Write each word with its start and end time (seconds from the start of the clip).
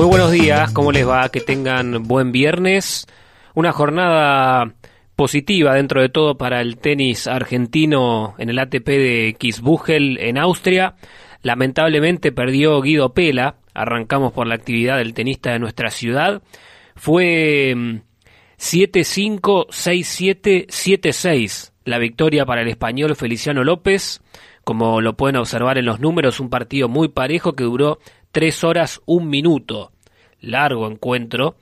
Muy 0.00 0.08
buenos 0.08 0.30
días, 0.30 0.72
¿cómo 0.72 0.92
les 0.92 1.06
va? 1.06 1.28
Que 1.28 1.42
tengan 1.42 2.04
buen 2.04 2.32
viernes. 2.32 3.06
Una 3.54 3.70
jornada 3.70 4.72
positiva 5.14 5.74
dentro 5.74 6.00
de 6.00 6.08
todo 6.08 6.38
para 6.38 6.62
el 6.62 6.78
tenis 6.78 7.26
argentino 7.26 8.34
en 8.38 8.48
el 8.48 8.58
ATP 8.58 8.86
de 8.86 9.36
Kitzbühel 9.38 10.16
en 10.18 10.38
Austria. 10.38 10.94
Lamentablemente 11.42 12.32
perdió 12.32 12.80
Guido 12.80 13.12
Pela. 13.12 13.56
Arrancamos 13.74 14.32
por 14.32 14.46
la 14.46 14.54
actividad 14.54 14.96
del 14.96 15.12
tenista 15.12 15.52
de 15.52 15.58
nuestra 15.58 15.90
ciudad. 15.90 16.40
Fue 16.96 17.74
7-5, 18.56 19.66
6-7, 19.66 20.66
7-6 20.68 21.72
la 21.84 21.98
victoria 21.98 22.46
para 22.46 22.62
el 22.62 22.68
español 22.68 23.16
Feliciano 23.16 23.64
López. 23.64 24.22
Como 24.64 25.00
lo 25.00 25.16
pueden 25.16 25.36
observar 25.36 25.78
en 25.78 25.86
los 25.86 26.00
números, 26.00 26.38
un 26.38 26.50
partido 26.50 26.88
muy 26.88 27.08
parejo 27.08 27.54
que 27.54 27.64
duró 27.64 27.98
3 28.32 28.64
horas, 28.64 29.00
un 29.06 29.28
minuto. 29.28 29.92
Largo 30.40 30.90
encuentro 30.90 31.56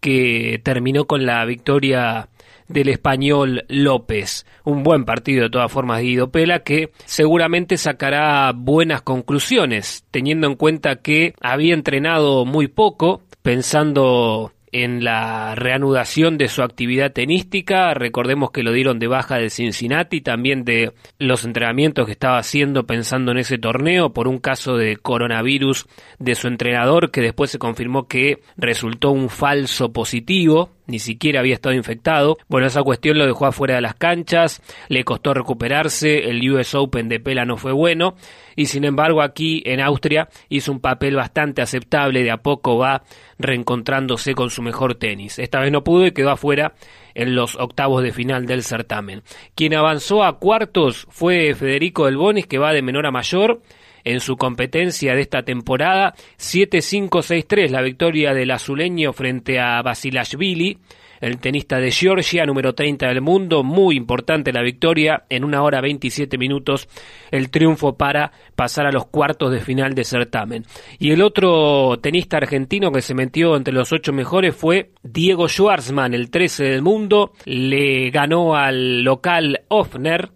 que 0.00 0.60
terminó 0.62 1.06
con 1.06 1.26
la 1.26 1.44
victoria 1.44 2.28
del 2.68 2.88
español 2.88 3.64
López. 3.68 4.46
Un 4.64 4.82
buen 4.82 5.04
partido 5.04 5.44
de 5.44 5.50
todas 5.50 5.70
formas 5.70 5.98
de 5.98 6.04
Guido 6.04 6.30
Pela 6.30 6.60
que 6.60 6.90
seguramente 7.04 7.76
sacará 7.76 8.52
buenas 8.52 9.02
conclusiones, 9.02 10.04
teniendo 10.10 10.46
en 10.46 10.56
cuenta 10.56 10.96
que 10.96 11.34
había 11.40 11.74
entrenado 11.74 12.44
muy 12.44 12.68
poco, 12.68 13.22
pensando 13.42 14.52
en 14.84 15.04
la 15.04 15.54
reanudación 15.54 16.36
de 16.36 16.48
su 16.48 16.62
actividad 16.62 17.12
tenística. 17.12 17.94
Recordemos 17.94 18.50
que 18.50 18.62
lo 18.62 18.72
dieron 18.72 18.98
de 18.98 19.06
baja 19.06 19.36
de 19.36 19.48
Cincinnati, 19.48 20.20
también 20.20 20.64
de 20.64 20.92
los 21.18 21.44
entrenamientos 21.44 22.04
que 22.04 22.12
estaba 22.12 22.36
haciendo 22.36 22.86
pensando 22.86 23.32
en 23.32 23.38
ese 23.38 23.56
torneo 23.56 24.12
por 24.12 24.28
un 24.28 24.38
caso 24.38 24.76
de 24.76 24.98
coronavirus 24.98 25.86
de 26.18 26.34
su 26.34 26.48
entrenador 26.48 27.10
que 27.10 27.22
después 27.22 27.50
se 27.50 27.58
confirmó 27.58 28.06
que 28.06 28.40
resultó 28.58 29.12
un 29.12 29.30
falso 29.30 29.92
positivo 29.94 30.75
ni 30.86 30.98
siquiera 30.98 31.40
había 31.40 31.54
estado 31.54 31.74
infectado. 31.74 32.38
Bueno, 32.48 32.66
esa 32.66 32.82
cuestión 32.82 33.18
lo 33.18 33.26
dejó 33.26 33.46
afuera 33.46 33.76
de 33.76 33.80
las 33.80 33.94
canchas, 33.94 34.62
le 34.88 35.04
costó 35.04 35.34
recuperarse, 35.34 36.28
el 36.28 36.48
US 36.50 36.74
Open 36.74 37.08
de 37.08 37.20
Pela 37.20 37.44
no 37.44 37.56
fue 37.56 37.72
bueno, 37.72 38.14
y 38.54 38.66
sin 38.66 38.84
embargo 38.84 39.22
aquí 39.22 39.62
en 39.66 39.80
Austria 39.80 40.28
hizo 40.48 40.72
un 40.72 40.80
papel 40.80 41.16
bastante 41.16 41.62
aceptable, 41.62 42.22
de 42.22 42.30
a 42.30 42.38
poco 42.38 42.78
va 42.78 43.02
reencontrándose 43.38 44.34
con 44.34 44.50
su 44.50 44.62
mejor 44.62 44.94
tenis. 44.94 45.38
Esta 45.38 45.60
vez 45.60 45.70
no 45.70 45.84
pudo 45.84 46.06
y 46.06 46.12
quedó 46.12 46.30
afuera 46.30 46.74
en 47.14 47.34
los 47.34 47.56
octavos 47.56 48.02
de 48.02 48.12
final 48.12 48.46
del 48.46 48.62
certamen. 48.62 49.22
Quien 49.54 49.74
avanzó 49.74 50.24
a 50.24 50.38
cuartos 50.38 51.06
fue 51.10 51.54
Federico 51.54 52.06
Del 52.06 52.16
Bonis, 52.16 52.46
que 52.46 52.58
va 52.58 52.72
de 52.72 52.82
menor 52.82 53.06
a 53.06 53.10
mayor, 53.10 53.60
en 54.06 54.20
su 54.20 54.36
competencia 54.36 55.14
de 55.14 55.20
esta 55.20 55.42
temporada. 55.42 56.14
7-5-6-3 56.38 57.68
la 57.70 57.82
victoria 57.82 58.32
del 58.32 58.52
azuleño 58.52 59.12
frente 59.12 59.58
a 59.58 59.82
Basilashvili, 59.82 60.78
el 61.20 61.38
tenista 61.38 61.78
de 61.78 61.90
Georgia, 61.90 62.46
número 62.46 62.72
30 62.72 63.08
del 63.08 63.20
mundo. 63.20 63.64
Muy 63.64 63.96
importante 63.96 64.52
la 64.52 64.62
victoria 64.62 65.24
en 65.28 65.44
una 65.44 65.62
hora 65.62 65.80
27 65.80 66.38
minutos 66.38 66.88
el 67.32 67.50
triunfo 67.50 67.96
para 67.96 68.30
pasar 68.54 68.86
a 68.86 68.92
los 68.92 69.06
cuartos 69.06 69.50
de 69.50 69.60
final 69.60 69.94
de 69.94 70.04
certamen. 70.04 70.64
Y 71.00 71.10
el 71.10 71.20
otro 71.20 71.98
tenista 72.00 72.36
argentino 72.36 72.92
que 72.92 73.02
se 73.02 73.14
metió 73.14 73.56
entre 73.56 73.74
los 73.74 73.92
ocho 73.92 74.12
mejores 74.12 74.54
fue 74.54 74.92
Diego 75.02 75.48
Schwartzman, 75.48 76.14
el 76.14 76.30
13 76.30 76.64
del 76.64 76.82
mundo. 76.82 77.32
Le 77.44 78.10
ganó 78.10 78.54
al 78.54 79.02
local 79.02 79.62
Offner 79.68 80.35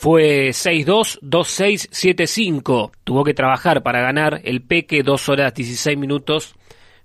fue 0.00 0.48
6-2, 0.48 1.20
2-6, 1.20 1.90
7-5. 1.90 2.90
Tuvo 3.04 3.22
que 3.22 3.34
trabajar 3.34 3.82
para 3.82 4.00
ganar 4.00 4.40
el 4.44 4.62
Peque, 4.62 5.02
2 5.02 5.28
horas 5.28 5.52
16 5.52 5.98
minutos 5.98 6.54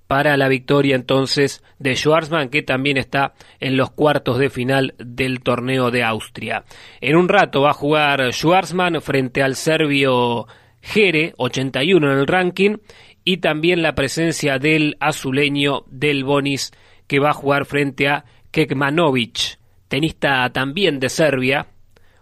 para 0.07 0.37
la 0.37 0.47
victoria 0.47 0.95
entonces 0.95 1.61
de 1.77 1.97
Schwarzman, 1.97 2.47
que 2.47 2.61
también 2.61 2.95
está 2.95 3.33
en 3.59 3.75
los 3.75 3.91
cuartos 3.91 4.37
de 4.37 4.49
final 4.49 4.95
del 4.97 5.41
torneo 5.41 5.91
de 5.91 6.05
Austria. 6.05 6.63
En 7.01 7.17
un 7.17 7.27
rato 7.27 7.63
va 7.63 7.71
a 7.71 7.73
jugar 7.73 8.31
Schwarzman 8.31 9.01
frente 9.01 9.43
al 9.43 9.57
serbio 9.57 10.47
Jere, 10.81 11.33
81 11.35 12.13
en 12.13 12.17
el 12.17 12.27
ranking, 12.27 12.77
y 13.25 13.37
también 13.37 13.81
la 13.81 13.93
presencia 13.93 14.57
del 14.57 14.95
azuleño 15.01 15.83
del 15.87 16.23
Bonis, 16.23 16.71
que 17.07 17.19
va 17.19 17.31
a 17.31 17.33
jugar 17.33 17.65
frente 17.65 18.07
a 18.07 18.23
Kekmanovic, 18.51 19.59
tenista 19.89 20.49
también 20.53 21.01
de 21.01 21.09
Serbia, 21.09 21.67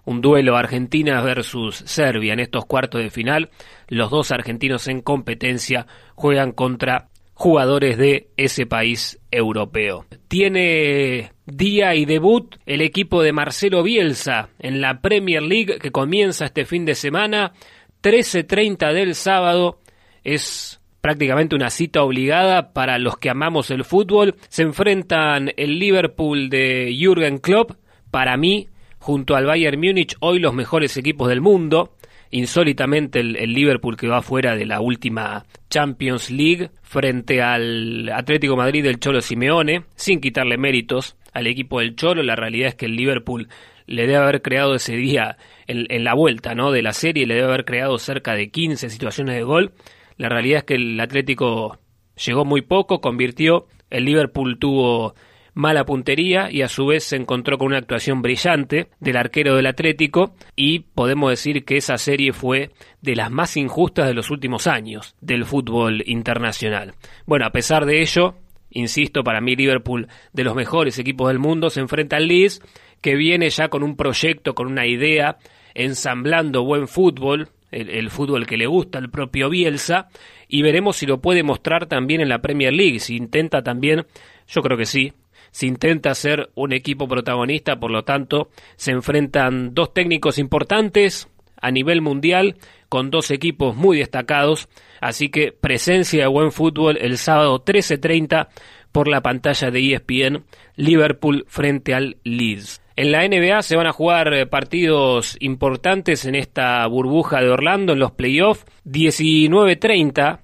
un 0.05 0.21
duelo 0.21 0.57
Argentina 0.57 1.21
versus 1.21 1.75
Serbia 1.85 2.33
en 2.33 2.39
estos 2.39 2.65
cuartos 2.65 3.01
de 3.01 3.09
final. 3.09 3.49
Los 3.87 4.09
dos 4.11 4.31
argentinos 4.31 4.87
en 4.87 5.01
competencia 5.01 5.87
juegan 6.15 6.51
contra 6.51 7.09
jugadores 7.33 7.97
de 7.97 8.29
ese 8.37 8.65
país 8.65 9.19
europeo. 9.31 10.05
Tiene 10.27 11.31
día 11.45 11.95
y 11.95 12.05
debut 12.05 12.55
el 12.65 12.81
equipo 12.81 13.21
de 13.21 13.33
Marcelo 13.33 13.83
Bielsa 13.83 14.49
en 14.59 14.81
la 14.81 15.01
Premier 15.01 15.41
League 15.41 15.79
que 15.79 15.91
comienza 15.91 16.45
este 16.45 16.65
fin 16.65 16.85
de 16.85 16.95
semana. 16.95 17.53
13.30 18.01 18.93
del 18.93 19.15
sábado 19.15 19.79
es 20.23 20.79
prácticamente 21.01 21.55
una 21.55 21.69
cita 21.69 22.01
obligada 22.03 22.71
para 22.71 22.97
los 22.97 23.17
que 23.17 23.29
amamos 23.29 23.71
el 23.71 23.83
fútbol. 23.83 24.35
Se 24.49 24.63
enfrentan 24.63 25.51
el 25.57 25.79
Liverpool 25.79 26.49
de 26.49 26.95
Jürgen 26.97 27.39
Klopp, 27.39 27.71
para 28.11 28.37
mí 28.37 28.69
junto 29.03 29.35
al 29.35 29.45
Bayern 29.45 29.81
Múnich, 29.81 30.15
hoy 30.21 30.39
los 30.39 30.53
mejores 30.53 30.95
equipos 30.95 31.27
del 31.27 31.41
mundo. 31.41 31.91
Insólitamente 32.31 33.19
el, 33.19 33.53
Liverpool 33.53 33.97
que 33.97 34.07
va 34.07 34.21
fuera 34.21 34.55
de 34.55 34.65
la 34.65 34.79
última 34.79 35.43
Champions 35.69 36.31
League 36.31 36.69
frente 36.83 37.41
al 37.41 38.07
Atlético 38.07 38.55
Madrid 38.55 38.81
del 38.81 39.01
Cholo 39.01 39.19
Simeone, 39.19 39.83
sin 39.95 40.21
quitarle 40.21 40.57
méritos 40.57 41.17
al 41.33 41.47
equipo 41.47 41.81
del 41.81 41.97
Cholo. 41.97 42.23
La 42.23 42.37
realidad 42.37 42.69
es 42.69 42.75
que 42.75 42.85
el 42.85 42.95
Liverpool 42.95 43.49
le 43.87 44.03
debe 44.03 44.15
haber 44.15 44.41
creado 44.41 44.73
ese 44.73 44.95
día 44.95 45.35
en, 45.67 45.85
en 45.89 46.05
la 46.05 46.13
vuelta 46.13 46.55
¿no? 46.55 46.71
de 46.71 46.81
la 46.81 46.93
serie, 46.93 47.27
le 47.27 47.35
debe 47.35 47.47
haber 47.47 47.65
creado 47.65 47.97
cerca 47.97 48.35
de 48.35 48.51
15 48.51 48.89
situaciones 48.89 49.35
de 49.35 49.43
gol. 49.43 49.73
La 50.15 50.29
realidad 50.29 50.59
es 50.59 50.63
que 50.63 50.75
el 50.75 50.97
Atlético 50.97 51.77
llegó 52.25 52.45
muy 52.45 52.61
poco, 52.61 53.01
convirtió, 53.01 53.67
el 53.89 54.05
Liverpool 54.05 54.57
tuvo 54.59 55.13
mala 55.53 55.85
puntería 55.85 56.49
y 56.51 56.61
a 56.61 56.67
su 56.67 56.85
vez 56.85 57.03
se 57.03 57.15
encontró 57.15 57.57
con 57.57 57.67
una 57.67 57.77
actuación 57.77 58.21
brillante 58.21 58.87
del 58.99 59.17
arquero 59.17 59.55
del 59.55 59.67
Atlético 59.67 60.35
y 60.55 60.79
podemos 60.79 61.29
decir 61.29 61.63
que 61.65 61.77
esa 61.77 61.97
serie 61.97 62.33
fue 62.33 62.71
de 63.01 63.15
las 63.15 63.31
más 63.31 63.55
injustas 63.57 64.07
de 64.07 64.13
los 64.13 64.31
últimos 64.31 64.67
años 64.67 65.15
del 65.21 65.45
fútbol 65.45 66.03
internacional. 66.05 66.93
Bueno, 67.25 67.45
a 67.45 67.51
pesar 67.51 67.85
de 67.85 68.01
ello, 68.01 68.35
insisto, 68.71 69.23
para 69.23 69.41
mí 69.41 69.55
Liverpool 69.55 70.07
de 70.31 70.43
los 70.43 70.55
mejores 70.55 70.97
equipos 70.97 71.27
del 71.27 71.39
mundo 71.39 71.69
se 71.69 71.81
enfrenta 71.81 72.17
al 72.17 72.27
Leeds 72.27 72.61
que 73.01 73.15
viene 73.15 73.49
ya 73.49 73.67
con 73.67 73.83
un 73.83 73.95
proyecto, 73.95 74.55
con 74.55 74.67
una 74.67 74.87
idea, 74.87 75.37
ensamblando 75.75 76.63
buen 76.63 76.87
fútbol, 76.87 77.49
el, 77.69 77.89
el, 77.89 78.09
fútbol 78.09 78.45
que 78.45 78.55
le 78.55 78.65
gusta 78.65 78.97
al 78.97 79.09
propio 79.09 79.49
Bielsa, 79.49 80.07
y 80.47 80.61
veremos 80.61 80.95
si 80.95 81.05
lo 81.05 81.19
puede 81.19 81.43
mostrar 81.43 81.87
también 81.87 82.21
en 82.21 82.29
la 82.29 82.39
Premier 82.39 82.71
League, 82.71 82.99
si 82.99 83.17
intenta 83.17 83.61
también, 83.61 84.05
yo 84.47 84.61
creo 84.61 84.77
que 84.77 84.85
sí, 84.85 85.11
se 85.53 85.67
intenta 85.67 86.15
ser 86.15 86.49
un 86.55 86.73
equipo 86.73 87.07
protagonista, 87.07 87.79
por 87.79 87.91
lo 87.91 88.03
tanto 88.03 88.49
se 88.75 88.91
enfrentan 88.91 89.75
dos 89.75 89.93
técnicos 89.93 90.39
importantes 90.39 91.29
a 91.61 91.69
nivel 91.69 92.01
mundial 92.01 92.57
con 92.89 93.11
dos 93.11 93.29
equipos 93.29 93.75
muy 93.75 93.99
destacados, 93.99 94.67
así 94.99 95.29
que 95.29 95.51
presencia 95.51 96.23
de 96.23 96.27
buen 96.27 96.51
fútbol 96.51 96.97
el 96.99 97.17
sábado 97.19 97.63
13:30 97.63 98.49
por 98.91 99.07
la 99.07 99.21
pantalla 99.21 99.69
de 99.69 99.93
ESPN 99.93 100.43
Liverpool 100.75 101.45
frente 101.47 101.93
al 101.93 102.17
Leeds. 102.23 102.81
En 102.95 103.11
la 103.11 103.23
NBA 103.27 103.61
se 103.61 103.75
van 103.75 103.87
a 103.87 103.93
jugar 103.93 104.33
eh, 104.33 104.47
partidos 104.47 105.37
importantes 105.39 106.25
en 106.25 106.33
esta 106.33 106.85
burbuja 106.87 107.41
de 107.41 107.49
Orlando 107.49 107.93
en 107.93 107.99
los 107.99 108.11
playoffs. 108.11 108.65
19:30 108.85 110.39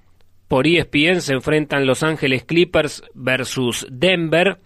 por 0.46 0.66
ESPN 0.66 1.20
se 1.20 1.34
enfrentan 1.34 1.86
Los 1.86 2.02
Ángeles 2.04 2.44
Clippers 2.44 3.02
versus 3.14 3.86
Denver. 3.90 4.58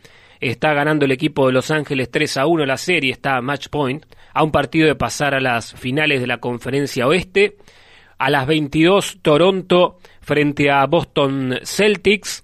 Está 0.51 0.75
ganando 0.75 1.07
el 1.07 1.13
equipo 1.13 1.47
de 1.47 1.55
Los 1.55 1.71
Ángeles 1.71 2.11
3 2.11 2.37
a 2.37 2.47
1 2.47 2.67
la 2.67 2.77
serie, 2.77 3.11
está 3.11 3.39
a 3.39 3.41
match 3.41 3.69
point, 3.71 4.05
a 4.35 4.45
un 4.45 4.53
partido 4.53 4.87
de 4.87 4.95
pasar 4.95 5.35
a 5.35 5.41
las 5.41 5.73
finales 5.73 6.21
de 6.21 6.27
la 6.27 6.37
conferencia 6.37 7.07
oeste. 7.07 7.57
A 8.19 8.29
las 8.29 8.47
22, 8.47 9.21
Toronto 9.23 9.97
frente 10.21 10.71
a 10.71 10.85
Boston 10.85 11.61
Celtics. 11.63 12.43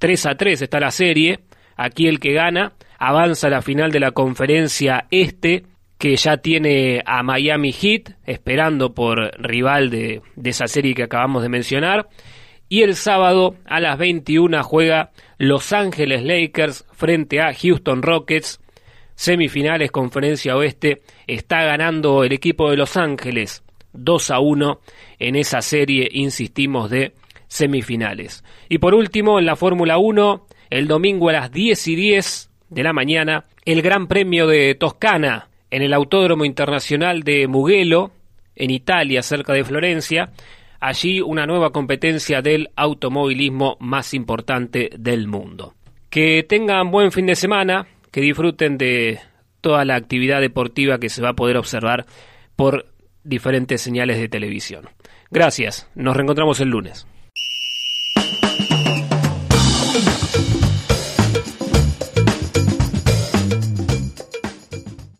3 0.00 0.26
a 0.26 0.34
3 0.34 0.62
está 0.62 0.80
la 0.80 0.90
serie. 0.90 1.38
Aquí 1.76 2.08
el 2.08 2.18
que 2.18 2.32
gana 2.32 2.72
avanza 2.98 3.46
a 3.46 3.50
la 3.50 3.62
final 3.62 3.92
de 3.92 4.00
la 4.00 4.10
conferencia 4.10 5.06
este, 5.12 5.66
que 5.98 6.16
ya 6.16 6.38
tiene 6.38 7.00
a 7.06 7.22
Miami 7.22 7.70
Heat, 7.70 8.16
esperando 8.24 8.92
por 8.92 9.30
rival 9.40 9.88
de, 9.90 10.20
de 10.34 10.50
esa 10.50 10.66
serie 10.66 10.94
que 10.94 11.04
acabamos 11.04 11.44
de 11.44 11.48
mencionar. 11.48 12.08
Y 12.68 12.82
el 12.82 12.96
sábado 12.96 13.54
a 13.64 13.80
las 13.80 13.96
21 13.98 14.62
juega 14.64 15.12
Los 15.38 15.72
Ángeles 15.72 16.24
Lakers 16.24 16.84
frente 16.92 17.40
a 17.40 17.54
Houston 17.54 18.02
Rockets. 18.02 18.60
Semifinales, 19.14 19.90
conferencia 19.90 20.56
oeste. 20.56 21.02
Está 21.26 21.64
ganando 21.64 22.24
el 22.24 22.32
equipo 22.32 22.70
de 22.70 22.76
Los 22.76 22.96
Ángeles 22.96 23.62
2 23.92 24.30
a 24.30 24.40
1 24.40 24.80
en 25.18 25.36
esa 25.36 25.62
serie, 25.62 26.08
insistimos, 26.12 26.90
de 26.90 27.12
semifinales. 27.48 28.44
Y 28.68 28.78
por 28.78 28.94
último, 28.94 29.38
en 29.38 29.46
la 29.46 29.56
Fórmula 29.56 29.98
1, 29.98 30.46
el 30.70 30.88
domingo 30.88 31.28
a 31.28 31.34
las 31.34 31.52
10 31.52 31.88
y 31.88 31.94
10 31.94 32.50
de 32.70 32.82
la 32.82 32.92
mañana, 32.92 33.44
el 33.64 33.82
Gran 33.82 34.06
Premio 34.08 34.46
de 34.46 34.74
Toscana 34.74 35.48
en 35.70 35.82
el 35.82 35.92
Autódromo 35.92 36.44
Internacional 36.44 37.22
de 37.22 37.46
Mugello, 37.46 38.10
en 38.54 38.70
Italia, 38.70 39.22
cerca 39.22 39.52
de 39.52 39.64
Florencia. 39.64 40.30
Allí 40.80 41.20
una 41.20 41.46
nueva 41.46 41.70
competencia 41.70 42.42
del 42.42 42.70
automovilismo 42.76 43.76
más 43.80 44.14
importante 44.14 44.90
del 44.98 45.28
mundo. 45.28 45.74
Que 46.10 46.44
tengan 46.48 46.90
buen 46.90 47.12
fin 47.12 47.26
de 47.26 47.34
semana, 47.34 47.86
que 48.10 48.20
disfruten 48.20 48.78
de 48.78 49.20
toda 49.60 49.84
la 49.84 49.96
actividad 49.96 50.40
deportiva 50.40 50.98
que 50.98 51.08
se 51.08 51.22
va 51.22 51.30
a 51.30 51.36
poder 51.36 51.56
observar 51.56 52.06
por 52.54 52.86
diferentes 53.24 53.82
señales 53.82 54.18
de 54.18 54.28
televisión. 54.28 54.88
Gracias, 55.30 55.90
nos 55.94 56.16
reencontramos 56.16 56.60
el 56.60 56.68
lunes. 56.68 57.06